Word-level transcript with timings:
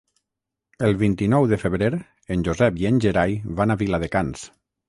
El 0.87 0.97
vint-i-nou 1.01 1.45
de 1.51 1.59
febrer 1.65 1.91
en 2.37 2.47
Josep 2.49 2.83
i 2.85 2.91
en 2.93 2.99
Gerai 3.07 3.39
van 3.61 3.75
a 3.77 3.81
Viladecans. 3.83 4.51